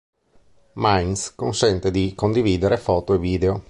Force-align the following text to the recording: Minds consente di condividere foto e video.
Minds 0.77 1.35
consente 1.35 1.91
di 1.91 2.15
condividere 2.15 2.77
foto 2.77 3.13
e 3.13 3.19
video. 3.19 3.59